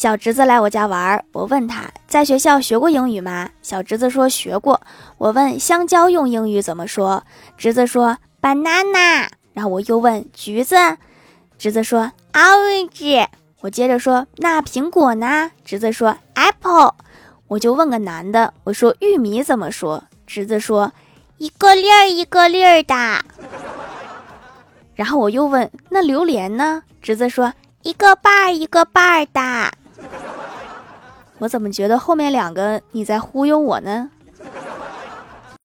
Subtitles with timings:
[0.00, 3.50] 小侄子来我家玩，我问他在学校学过英语吗？
[3.60, 4.80] 小侄子说学过。
[5.18, 7.22] 我问香蕉用英语怎么说？
[7.58, 9.28] 侄子说 banana。
[9.52, 10.74] 然后我又问橘子，
[11.58, 13.26] 侄子说 orange。
[13.60, 15.50] 我接着说那苹果呢？
[15.66, 16.94] 侄子说 apple。
[17.48, 20.02] 我就问个男的，我说玉米怎么说？
[20.26, 20.90] 侄子说
[21.36, 22.94] 一个粒儿一个粒儿的。
[24.94, 26.84] 然后我又问那榴莲呢？
[27.02, 29.72] 侄子说一个瓣儿一个瓣儿的。
[31.40, 34.10] 我怎么觉得后面两个你在忽悠我呢？